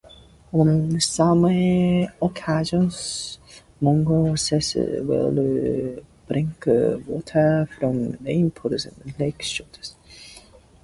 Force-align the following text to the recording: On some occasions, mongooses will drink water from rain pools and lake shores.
On 0.51 0.99
some 0.99 1.45
occasions, 1.45 3.37
mongooses 3.79 4.73
will 5.05 6.03
drink 6.27 6.63
water 7.05 7.69
from 7.77 8.09
rain 8.23 8.49
pools 8.49 8.87
and 8.87 9.13
lake 9.19 9.43
shores. 9.43 9.95